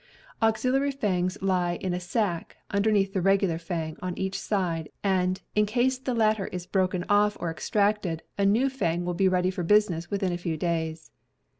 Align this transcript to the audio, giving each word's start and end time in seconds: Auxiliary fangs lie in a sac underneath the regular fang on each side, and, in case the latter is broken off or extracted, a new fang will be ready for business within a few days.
Auxiliary 0.41 0.89
fangs 0.89 1.39
lie 1.43 1.73
in 1.75 1.93
a 1.93 1.99
sac 1.99 2.57
underneath 2.71 3.13
the 3.13 3.21
regular 3.21 3.59
fang 3.59 3.97
on 4.01 4.17
each 4.17 4.39
side, 4.39 4.89
and, 5.03 5.41
in 5.53 5.67
case 5.67 5.99
the 5.99 6.15
latter 6.15 6.47
is 6.47 6.65
broken 6.65 7.05
off 7.07 7.37
or 7.39 7.51
extracted, 7.51 8.23
a 8.35 8.43
new 8.43 8.67
fang 8.67 9.05
will 9.05 9.13
be 9.13 9.27
ready 9.29 9.51
for 9.51 9.61
business 9.61 10.09
within 10.09 10.31
a 10.33 10.39
few 10.39 10.57
days. 10.57 11.11